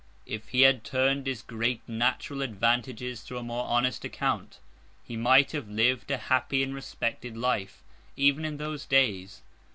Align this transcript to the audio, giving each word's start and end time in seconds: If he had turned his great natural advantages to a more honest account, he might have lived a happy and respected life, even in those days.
If 0.25 0.47
he 0.49 0.61
had 0.61 0.83
turned 0.83 1.27
his 1.27 1.43
great 1.43 1.87
natural 1.87 2.41
advantages 2.41 3.23
to 3.25 3.37
a 3.37 3.43
more 3.43 3.65
honest 3.65 4.03
account, 4.03 4.57
he 5.03 5.15
might 5.15 5.51
have 5.51 5.69
lived 5.69 6.09
a 6.09 6.17
happy 6.17 6.63
and 6.63 6.73
respected 6.73 7.37
life, 7.37 7.83
even 8.17 8.43
in 8.43 8.57
those 8.57 8.87
days. 8.87 9.43